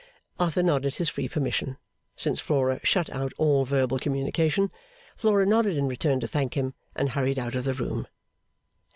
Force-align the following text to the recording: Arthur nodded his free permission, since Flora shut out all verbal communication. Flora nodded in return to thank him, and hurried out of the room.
Arthur 0.39 0.63
nodded 0.63 0.95
his 0.95 1.09
free 1.09 1.29
permission, 1.29 1.77
since 2.15 2.39
Flora 2.39 2.79
shut 2.81 3.07
out 3.11 3.33
all 3.37 3.65
verbal 3.65 3.99
communication. 3.99 4.71
Flora 5.15 5.45
nodded 5.45 5.77
in 5.77 5.87
return 5.87 6.19
to 6.21 6.27
thank 6.27 6.55
him, 6.55 6.73
and 6.95 7.09
hurried 7.11 7.37
out 7.37 7.53
of 7.53 7.65
the 7.65 7.75
room. 7.75 8.07